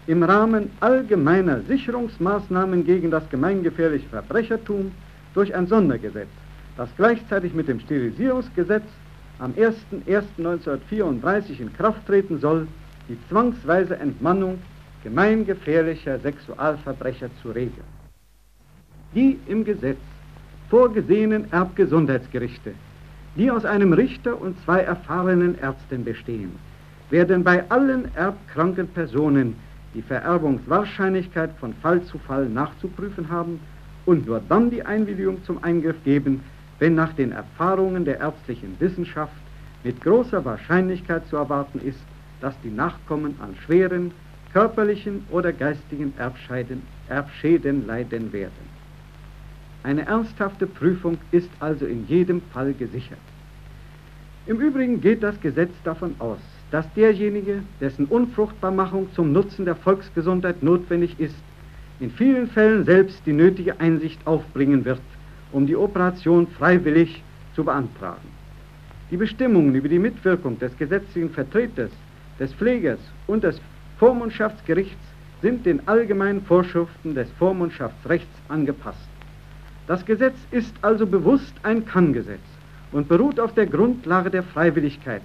im 0.05 0.21
Rahmen 0.21 0.69
allgemeiner 0.79 1.61
Sicherungsmaßnahmen 1.61 2.85
gegen 2.85 3.09
das 3.09 3.27
gemeingefährliche 3.29 4.07
Verbrechertum 4.09 4.91
durch 5.33 5.55
ein 5.55 5.65
Sondergesetz, 5.65 6.29
das 6.77 6.89
gleichzeitig 6.95 7.55
mit 7.55 7.67
dem 7.67 7.79
Sterilisierungsgesetz 7.79 8.85
am 9.39 9.53
01.01.1934 9.53 11.59
in 11.59 11.73
Kraft 11.73 12.05
treten 12.05 12.39
soll, 12.39 12.67
die 13.07 13.17
zwangsweise 13.27 13.97
Entmannung 13.97 14.59
gemeingefährlicher 15.03 16.19
Sexualverbrecher 16.19 17.29
zu 17.41 17.49
regeln. 17.49 17.98
Die 19.15 19.39
im 19.47 19.65
Gesetz 19.65 19.97
vorgesehenen 20.69 21.51
Erbgesundheitsgerichte, 21.51 22.73
die 23.35 23.49
aus 23.49 23.65
einem 23.65 23.93
Richter 23.93 24.39
und 24.39 24.55
zwei 24.65 24.81
erfahrenen 24.81 25.57
Ärzten 25.57 26.03
bestehen, 26.03 26.51
werden 27.09 27.43
bei 27.43 27.63
allen 27.69 28.13
erbkranken 28.15 28.87
Personen 28.87 29.55
die 29.95 30.03
Vererbungswahrscheinlichkeit 30.03 31.49
von 31.59 31.73
Fall 31.81 32.03
zu 32.03 32.19
Fall 32.19 32.47
nachzuprüfen 32.47 33.29
haben 33.29 33.59
und 34.05 34.27
nur 34.27 34.41
dann 34.47 34.69
die 34.69 34.83
Einwilligung 34.83 35.43
zum 35.43 35.63
Eingriff 35.63 36.03
geben, 36.03 36.41
wenn 36.77 36.93
nach 36.93 37.13
den 37.13 37.31
Erfahrungen 37.31 38.05
der 38.05 38.19
ärztlichen 38.19 38.75
Wissenschaft 38.79 39.33
mit 39.83 40.01
großer 40.01 40.45
Wahrscheinlichkeit 40.45 41.27
zu 41.27 41.37
erwarten 41.37 41.81
ist, 41.83 41.99
dass 42.41 42.53
die 42.63 42.69
Nachkommen 42.69 43.35
an 43.41 43.55
schweren 43.65 44.11
körperlichen 44.53 45.25
oder 45.31 45.51
geistigen 45.51 46.13
Erbscheiden, 46.17 46.83
Erbschäden 47.07 47.87
leiden 47.87 48.31
werden. 48.31 48.78
Eine 49.83 50.05
ernsthafte 50.05 50.67
Prüfung 50.67 51.17
ist 51.31 51.49
also 51.59 51.85
in 51.85 52.05
jedem 52.07 52.41
Fall 52.53 52.73
gesichert. 52.73 53.19
Im 54.45 54.59
Übrigen 54.59 54.99
geht 54.99 55.23
das 55.23 55.39
Gesetz 55.41 55.71
davon 55.83 56.15
aus, 56.19 56.39
dass 56.71 56.91
derjenige, 56.95 57.63
dessen 57.79 58.05
Unfruchtbarmachung 58.05 59.07
zum 59.13 59.31
Nutzen 59.31 59.65
der 59.65 59.75
Volksgesundheit 59.75 60.63
notwendig 60.63 61.19
ist, 61.19 61.35
in 61.99 62.11
vielen 62.11 62.47
Fällen 62.47 62.85
selbst 62.85 63.21
die 63.25 63.33
nötige 63.33 63.79
Einsicht 63.79 64.25
aufbringen 64.25 64.85
wird, 64.85 65.01
um 65.51 65.65
die 65.65 65.75
Operation 65.75 66.47
freiwillig 66.47 67.23
zu 67.55 67.63
beantragen. 67.63 68.27
Die 69.11 69.17
Bestimmungen 69.17 69.75
über 69.75 69.89
die 69.89 69.99
Mitwirkung 69.99 70.59
des 70.59 70.77
gesetzlichen 70.77 71.31
Vertreters, 71.31 71.91
des 72.39 72.53
Pflegers 72.53 72.99
und 73.27 73.43
des 73.43 73.59
Vormundschaftsgerichts 73.97 74.95
sind 75.41 75.65
den 75.65 75.87
allgemeinen 75.87 76.41
Vorschriften 76.41 77.15
des 77.15 77.29
Vormundschaftsrechts 77.31 78.29
angepasst. 78.47 79.08
Das 79.89 80.05
Gesetz 80.05 80.37
ist 80.51 80.75
also 80.83 81.07
bewusst 81.07 81.55
ein 81.63 81.83
Kann-Gesetz 81.83 82.45
und 82.91 83.07
beruht 83.07 83.39
auf 83.39 83.55
der 83.55 83.65
Grundlage 83.65 84.29
der 84.29 84.43
Freiwilligkeit, 84.43 85.23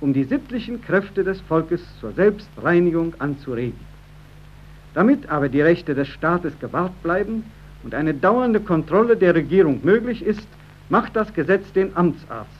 um 0.00 0.12
die 0.12 0.22
sittlichen 0.22 0.80
Kräfte 0.80 1.24
des 1.24 1.40
Volkes 1.40 1.82
zur 1.98 2.12
Selbstreinigung 2.12 3.14
anzuregen. 3.18 3.80
Damit 4.94 5.28
aber 5.28 5.48
die 5.48 5.62
Rechte 5.62 5.96
des 5.96 6.06
Staates 6.06 6.52
gewahrt 6.60 7.02
bleiben 7.02 7.42
und 7.82 7.92
eine 7.92 8.14
dauernde 8.14 8.60
Kontrolle 8.60 9.16
der 9.16 9.34
Regierung 9.34 9.80
möglich 9.82 10.24
ist, 10.24 10.46
macht 10.88 11.16
das 11.16 11.34
Gesetz 11.34 11.72
den 11.72 11.96
Amtsarzt 11.96 12.52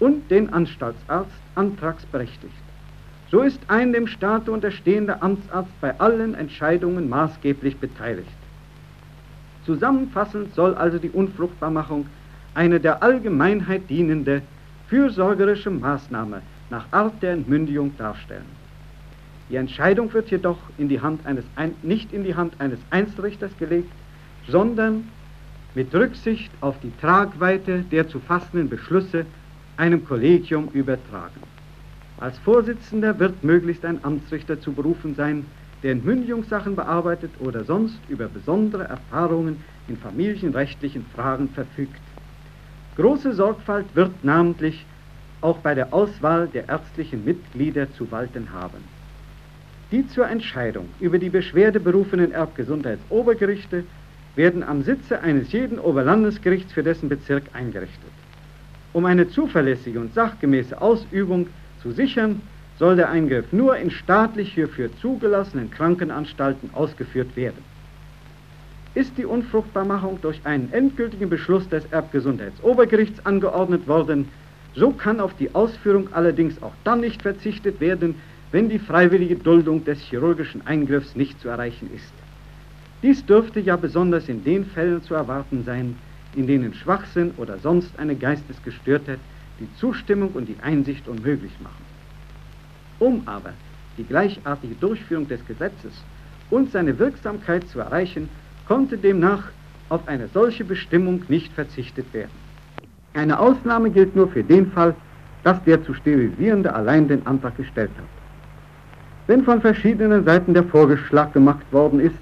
und 0.00 0.28
den 0.32 0.52
Anstaltsarzt 0.52 1.30
antragsberechtigt. 1.54 2.52
So 3.30 3.42
ist 3.42 3.60
ein 3.68 3.92
dem 3.92 4.08
Staate 4.08 4.50
unterstehender 4.50 5.22
Amtsarzt 5.22 5.80
bei 5.80 5.96
allen 6.00 6.34
Entscheidungen 6.34 7.08
maßgeblich 7.08 7.76
beteiligt. 7.76 8.37
Zusammenfassend 9.68 10.54
soll 10.54 10.74
also 10.76 10.96
die 10.96 11.10
Unfruchtbarmachung 11.10 12.06
eine 12.54 12.80
der 12.80 13.02
Allgemeinheit 13.02 13.82
dienende, 13.90 14.40
fürsorgerische 14.88 15.70
Maßnahme 15.70 16.40
nach 16.70 16.86
Art 16.90 17.22
der 17.22 17.32
Entmündigung 17.32 17.94
darstellen. 17.98 18.46
Die 19.50 19.56
Entscheidung 19.56 20.10
wird 20.14 20.30
jedoch 20.30 20.56
in 20.78 20.88
die 20.88 21.02
Hand 21.02 21.26
eines 21.26 21.44
Ein 21.54 21.74
nicht 21.82 22.14
in 22.14 22.24
die 22.24 22.34
Hand 22.34 22.54
eines 22.60 22.78
Einzelrichters 22.88 23.50
gelegt, 23.58 23.90
sondern 24.46 25.04
mit 25.74 25.94
Rücksicht 25.94 26.50
auf 26.62 26.80
die 26.80 26.92
Tragweite 27.02 27.84
der 27.92 28.08
zu 28.08 28.20
fassenden 28.20 28.70
Beschlüsse 28.70 29.26
einem 29.76 30.02
Kollegium 30.02 30.70
übertragen. 30.72 31.42
Als 32.16 32.38
Vorsitzender 32.38 33.18
wird 33.18 33.44
möglichst 33.44 33.84
ein 33.84 34.02
Amtsrichter 34.02 34.58
zu 34.62 34.72
berufen 34.72 35.14
sein, 35.14 35.44
der 35.82 35.92
Entmündigungssachen 35.92 36.74
bearbeitet 36.74 37.30
oder 37.40 37.64
sonst 37.64 37.98
über 38.08 38.26
besondere 38.26 38.84
Erfahrungen 38.84 39.62
in 39.86 39.96
familienrechtlichen 39.96 41.04
Fragen 41.14 41.48
verfügt. 41.48 42.00
Große 42.96 43.32
Sorgfalt 43.32 43.86
wird 43.94 44.24
namentlich 44.24 44.84
auch 45.40 45.58
bei 45.58 45.74
der 45.74 45.94
Auswahl 45.94 46.48
der 46.48 46.68
ärztlichen 46.68 47.24
Mitglieder 47.24 47.92
zu 47.92 48.10
walten 48.10 48.48
haben. 48.52 48.82
Die 49.92 50.06
zur 50.08 50.28
Entscheidung 50.28 50.88
über 51.00 51.18
die 51.18 51.30
Beschwerde 51.30 51.80
berufenen 51.80 52.32
Erbgesundheitsobergerichte 52.32 53.84
werden 54.34 54.62
am 54.62 54.82
Sitze 54.82 55.20
eines 55.20 55.52
jeden 55.52 55.78
Oberlandesgerichts 55.78 56.72
für 56.72 56.82
dessen 56.82 57.08
Bezirk 57.08 57.44
eingerichtet. 57.54 58.10
Um 58.92 59.04
eine 59.04 59.28
zuverlässige 59.28 60.00
und 60.00 60.12
sachgemäße 60.14 60.80
Ausübung 60.80 61.46
zu 61.82 61.92
sichern, 61.92 62.42
soll 62.78 62.96
der 62.96 63.10
Eingriff 63.10 63.52
nur 63.52 63.76
in 63.76 63.90
staatlich 63.90 64.52
hierfür 64.52 64.90
zugelassenen 65.00 65.70
Krankenanstalten 65.70 66.70
ausgeführt 66.74 67.36
werden. 67.36 67.62
Ist 68.94 69.18
die 69.18 69.26
Unfruchtbarmachung 69.26 70.20
durch 70.22 70.40
einen 70.44 70.72
endgültigen 70.72 71.28
Beschluss 71.28 71.68
des 71.68 71.84
Erbgesundheitsobergerichts 71.86 73.24
angeordnet 73.26 73.86
worden, 73.86 74.28
so 74.74 74.90
kann 74.90 75.20
auf 75.20 75.34
die 75.34 75.54
Ausführung 75.54 76.12
allerdings 76.12 76.62
auch 76.62 76.72
dann 76.84 77.00
nicht 77.00 77.22
verzichtet 77.22 77.80
werden, 77.80 78.14
wenn 78.52 78.68
die 78.68 78.78
freiwillige 78.78 79.36
Duldung 79.36 79.84
des 79.84 80.00
chirurgischen 80.00 80.66
Eingriffs 80.66 81.16
nicht 81.16 81.40
zu 81.40 81.48
erreichen 81.48 81.90
ist. 81.94 82.12
Dies 83.02 83.24
dürfte 83.26 83.60
ja 83.60 83.76
besonders 83.76 84.28
in 84.28 84.42
den 84.42 84.64
Fällen 84.64 85.02
zu 85.02 85.14
erwarten 85.14 85.64
sein, 85.64 85.96
in 86.34 86.46
denen 86.46 86.74
Schwachsinn 86.74 87.32
oder 87.36 87.58
sonst 87.58 87.98
eine 87.98 88.16
Geistesgestörtheit 88.16 89.18
die 89.60 89.68
Zustimmung 89.78 90.30
und 90.30 90.46
die 90.48 90.56
Einsicht 90.62 91.06
unmöglich 91.08 91.52
machen. 91.62 91.87
Um 92.98 93.22
aber 93.26 93.52
die 93.96 94.04
gleichartige 94.04 94.74
Durchführung 94.74 95.28
des 95.28 95.44
Gesetzes 95.46 95.92
und 96.50 96.70
seine 96.72 96.98
Wirksamkeit 96.98 97.66
zu 97.68 97.80
erreichen, 97.80 98.28
konnte 98.66 98.96
demnach 98.96 99.44
auf 99.88 100.06
eine 100.06 100.28
solche 100.28 100.64
Bestimmung 100.64 101.22
nicht 101.28 101.52
verzichtet 101.52 102.12
werden. 102.12 102.30
Eine 103.14 103.38
Ausnahme 103.38 103.90
gilt 103.90 104.14
nur 104.14 104.28
für 104.28 104.44
den 104.44 104.70
Fall, 104.70 104.94
dass 105.44 105.62
der 105.64 105.82
zu 105.82 105.94
sterilisierende 105.94 106.74
allein 106.74 107.08
den 107.08 107.26
Antrag 107.26 107.56
gestellt 107.56 107.90
hat. 107.96 108.04
Wenn 109.26 109.44
von 109.44 109.60
verschiedenen 109.60 110.24
Seiten 110.24 110.54
der 110.54 110.64
Vorgeschlag 110.64 111.32
gemacht 111.32 111.64
worden 111.70 112.00
ist, 112.00 112.16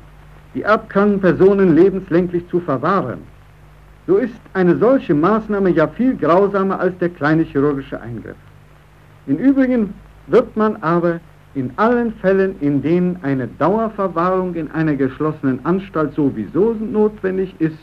die 0.54 0.62
erbkranken 0.62 1.20
Personen 1.20 1.74
lebenslänglich 1.74 2.48
zu 2.48 2.60
verwahren, 2.60 3.18
so 4.06 4.16
ist 4.16 4.40
eine 4.52 4.76
solche 4.76 5.14
Maßnahme 5.14 5.70
ja 5.70 5.88
viel 5.88 6.16
grausamer 6.16 6.78
als 6.78 6.96
der 6.98 7.08
kleine 7.08 7.42
chirurgische 7.42 8.00
Eingriff. 8.00 8.36
Im 9.26 9.36
Übrigen 9.36 9.92
wird 10.26 10.56
man 10.56 10.76
aber 10.76 11.20
in 11.54 11.70
allen 11.76 12.12
Fällen, 12.14 12.56
in 12.60 12.82
denen 12.82 13.18
eine 13.22 13.46
Dauerverwahrung 13.46 14.54
in 14.54 14.70
einer 14.72 14.94
geschlossenen 14.94 15.64
Anstalt 15.64 16.14
sowieso 16.14 16.74
notwendig 16.74 17.54
ist, 17.58 17.78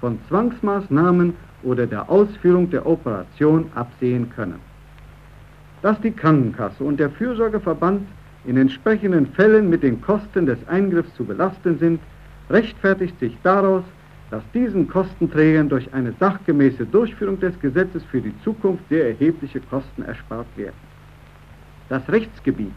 von 0.00 0.18
Zwangsmaßnahmen 0.28 1.34
oder 1.62 1.86
der 1.86 2.08
Ausführung 2.08 2.70
der 2.70 2.86
Operation 2.86 3.66
absehen 3.74 4.30
können. 4.34 4.58
Dass 5.82 6.00
die 6.00 6.10
Krankenkasse 6.10 6.82
und 6.82 6.98
der 6.98 7.10
Fürsorgeverband 7.10 8.02
in 8.46 8.56
entsprechenden 8.56 9.26
Fällen 9.26 9.68
mit 9.68 9.82
den 9.82 10.00
Kosten 10.00 10.46
des 10.46 10.58
Eingriffs 10.68 11.14
zu 11.14 11.24
belasten 11.24 11.78
sind, 11.78 12.00
rechtfertigt 12.48 13.18
sich 13.20 13.36
daraus, 13.42 13.84
dass 14.30 14.42
diesen 14.54 14.88
Kostenträgern 14.88 15.68
durch 15.68 15.92
eine 15.92 16.14
sachgemäße 16.18 16.86
Durchführung 16.86 17.38
des 17.40 17.58
Gesetzes 17.60 18.02
für 18.04 18.20
die 18.20 18.34
Zukunft 18.42 18.84
sehr 18.88 19.08
erhebliche 19.08 19.60
Kosten 19.60 20.02
erspart 20.02 20.46
werden. 20.56 20.89
Das 21.90 22.08
Rechtsgebiet 22.08 22.72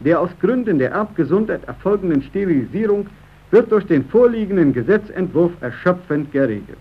der 0.00 0.20
aus 0.20 0.30
Gründen 0.40 0.78
der 0.78 0.90
Erbgesundheit 0.90 1.64
erfolgenden 1.64 2.22
Sterilisierung 2.22 3.06
wird 3.50 3.70
durch 3.70 3.86
den 3.86 4.04
vorliegenden 4.04 4.72
Gesetzentwurf 4.72 5.52
erschöpfend 5.60 6.32
geregelt. 6.32 6.78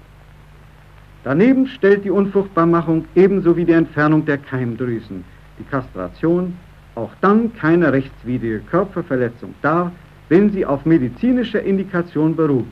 Daneben 1.24 1.68
stellt 1.68 2.04
die 2.04 2.10
Unfruchtbarmachung 2.10 3.06
ebenso 3.16 3.56
wie 3.56 3.66
die 3.66 3.72
Entfernung 3.72 4.26
der 4.26 4.40
Keimdrüsen, 4.40 5.24
die 5.58 5.64
Kastration, 5.64 6.58
auch 6.96 7.12
dann 7.22 7.54
keine 7.56 7.94
rechtswidrige 7.94 8.60
Körperverletzung 8.60 9.54
dar, 9.62 9.92
wenn 10.30 10.52
sie 10.52 10.66
auf 10.66 10.86
medizinischer 10.86 11.62
Indikation 11.62 12.36
beruht, 12.36 12.66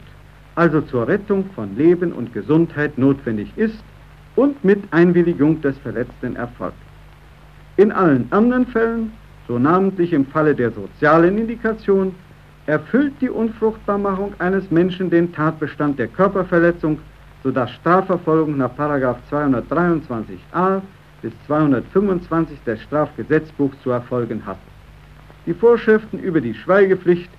also 0.56 0.82
zur 0.82 1.08
Rettung 1.08 1.46
von 1.56 1.76
Leben 1.78 2.12
und 2.12 2.34
Gesundheit 2.34 2.98
notwendig 2.98 3.52
ist 3.56 3.84
und 4.36 4.64
mit 4.66 4.84
Einwilligung 4.92 5.62
des 5.62 5.78
Verletzten 5.78 6.36
erfolgt. 6.36 6.76
In 7.78 7.92
allen 7.92 8.28
anderen 8.32 8.68
Fällen, 8.68 9.12
so 9.48 9.58
namentlich 9.58 10.14
im 10.14 10.26
Falle 10.26 10.54
der 10.54 10.72
sozialen 10.72 11.38
Indikation, 11.38 12.14
erfüllt 12.66 13.14
die 13.22 13.30
Unfruchtbarmachung 13.30 14.34
eines 14.40 14.70
Menschen 14.72 15.10
den 15.10 15.34
Tatbestand 15.34 15.98
der 15.98 16.08
Körperverletzung, 16.08 17.00
sodass 17.44 17.72
Strafverfolgung 17.72 18.58
nach 18.58 18.72
223a 18.78 20.82
bis 21.22 21.32
225 21.48 22.60
des 22.66 22.82
Strafgesetzbuchs 22.82 23.82
zu 23.82 23.92
erfolgen 23.92 24.46
hat. 24.46 24.58
Die 25.46 25.54
Vorschriften 25.54 26.20
über 26.20 26.42
die 26.42 26.54
Schweigepflicht 26.54 27.30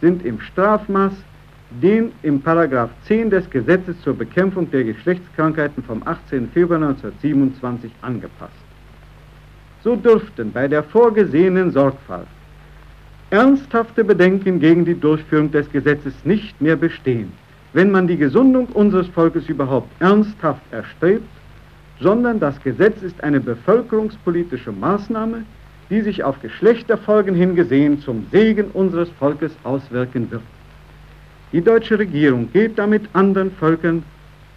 sind 0.00 0.24
im 0.24 0.40
Strafmaß 0.40 1.12
den 1.80 2.12
im 2.22 2.40
Paragraph 2.40 2.90
10 3.06 3.30
des 3.30 3.48
Gesetzes 3.48 3.98
zur 4.02 4.14
Bekämpfung 4.14 4.70
der 4.70 4.84
Geschlechtskrankheiten 4.84 5.82
vom 5.82 6.02
18. 6.04 6.50
Februar 6.50 6.82
1927 6.82 7.90
angepasst. 8.02 8.61
So 9.84 9.96
dürften 9.96 10.52
bei 10.52 10.68
der 10.68 10.84
vorgesehenen 10.84 11.72
Sorgfalt 11.72 12.28
ernsthafte 13.30 14.04
Bedenken 14.04 14.60
gegen 14.60 14.84
die 14.84 14.98
Durchführung 14.98 15.50
des 15.50 15.70
Gesetzes 15.72 16.12
nicht 16.24 16.60
mehr 16.60 16.76
bestehen, 16.76 17.32
wenn 17.72 17.90
man 17.90 18.06
die 18.06 18.18
Gesundung 18.18 18.66
unseres 18.66 19.08
Volkes 19.08 19.48
überhaupt 19.48 19.88
ernsthaft 20.00 20.60
erstrebt, 20.70 21.26
sondern 21.98 22.38
das 22.38 22.60
Gesetz 22.62 23.02
ist 23.02 23.24
eine 23.24 23.40
bevölkerungspolitische 23.40 24.70
Maßnahme, 24.70 25.44
die 25.88 26.02
sich 26.02 26.22
auf 26.22 26.40
Geschlechterfolgen 26.42 27.34
hingesehen 27.34 28.00
zum 28.00 28.26
Segen 28.30 28.66
unseres 28.72 29.08
Volkes 29.18 29.52
auswirken 29.64 30.30
wird. 30.30 30.42
Die 31.52 31.62
deutsche 31.62 31.98
Regierung 31.98 32.52
geht 32.52 32.78
damit 32.78 33.02
anderen 33.14 33.50
Völkern 33.50 34.02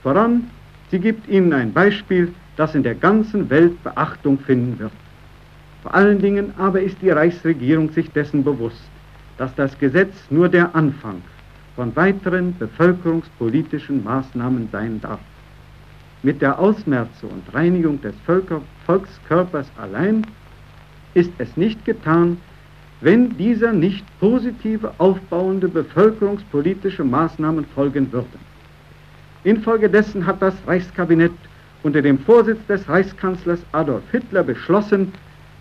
voran, 0.03 0.49
sie 0.91 0.99
gibt 0.99 1.27
ihnen 1.29 1.53
ein 1.53 1.71
Beispiel, 1.71 2.33
das 2.57 2.75
in 2.75 2.83
der 2.83 2.95
ganzen 2.95 3.49
Welt 3.49 3.81
Beachtung 3.83 4.37
finden 4.39 4.77
wird. 4.79 4.91
Vor 5.85 5.93
allen 5.93 6.17
Dingen 6.17 6.51
aber 6.57 6.81
ist 6.81 6.99
die 7.03 7.11
Reichsregierung 7.11 7.91
sich 7.91 8.09
dessen 8.09 8.43
bewusst, 8.43 8.89
dass 9.37 9.53
das 9.53 9.77
Gesetz 9.77 10.15
nur 10.31 10.49
der 10.49 10.73
Anfang 10.73 11.21
von 11.75 11.95
weiteren 11.95 12.57
bevölkerungspolitischen 12.57 14.03
Maßnahmen 14.03 14.67
sein 14.71 14.99
darf. 14.99 15.19
Mit 16.23 16.41
der 16.41 16.57
Ausmerze 16.57 17.27
und 17.27 17.53
Reinigung 17.53 18.01
des 18.01 18.15
Völker 18.25 18.63
Volkskörpers 18.87 19.67
allein 19.77 20.25
ist 21.13 21.29
es 21.37 21.55
nicht 21.55 21.85
getan, 21.85 22.37
wenn 23.01 23.37
dieser 23.37 23.71
nicht 23.71 24.03
positive, 24.19 24.91
aufbauende 24.97 25.67
bevölkerungspolitische 25.67 27.03
Maßnahmen 27.03 27.63
folgen 27.75 28.11
würden. 28.11 28.39
Infolgedessen 29.43 30.25
hat 30.25 30.41
das 30.41 30.55
Reichskabinett 30.65 31.33
unter 31.83 32.01
dem 32.01 32.17
Vorsitz 32.17 32.65
des 32.65 32.89
Reichskanzlers 32.89 33.59
Adolf 33.71 34.01
Hitler 34.11 34.41
beschlossen, 34.41 35.13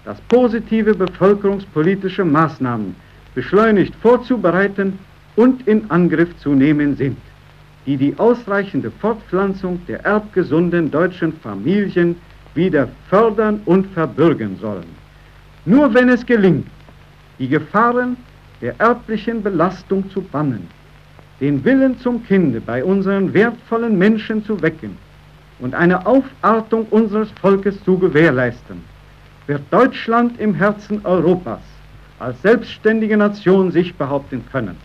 dass 0.05 0.21
positive 0.23 0.95
bevölkerungspolitische 0.95 2.25
Maßnahmen 2.25 2.95
beschleunigt 3.35 3.95
vorzubereiten 3.97 4.99
und 5.37 5.67
in 5.67 5.91
Angriff 5.91 6.37
zu 6.39 6.55
nehmen 6.55 6.97
sind, 6.97 7.17
die 7.87 7.97
die 7.97 8.15
ausreichende 8.19 8.91
Fortpflanzung 8.91 9.81
der 9.89 10.05
erbgesunden 10.05 10.91
deutschen 10.91 11.33
Familien 11.33 12.17
wieder 12.55 12.89
fördern 13.09 13.61
und 13.65 13.87
verbürgen 13.89 14.57
sollen. 14.61 15.05
Nur 15.65 15.93
wenn 15.93 16.09
es 16.09 16.25
gelingt, 16.25 16.67
die 17.39 17.49
Gefahren 17.49 18.17
der 18.61 18.79
erblichen 18.79 19.43
Belastung 19.43 20.09
zu 20.11 20.21
bannen, 20.21 20.69
den 21.41 21.65
Willen 21.65 21.99
zum 21.99 22.25
Kinde 22.25 22.61
bei 22.61 22.85
unseren 22.85 23.35
wertvollen 23.35 23.99
Menschen 23.99 24.45
zu 24.45 24.61
wecken 24.63 24.97
und 25.59 25.75
eine 25.75 26.07
Aufartung 26.07 26.87
unseres 26.91 27.31
Volkes 27.41 27.83
zu 27.85 27.99
gewährleisten, 27.99 28.94
wird 29.47 29.63
Deutschland 29.71 30.41
im 30.41 30.55
Herzen 30.55 31.05
Europas 31.05 31.61
als 32.19 32.41
selbstständige 32.43 33.17
Nation 33.17 33.71
sich 33.71 33.95
behaupten 33.97 34.45
können. 34.51 34.77